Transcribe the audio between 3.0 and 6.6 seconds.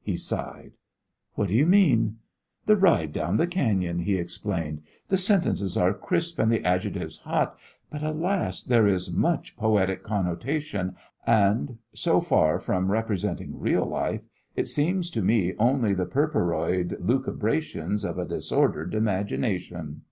down the cañon," he explained. "The sentences are crisp and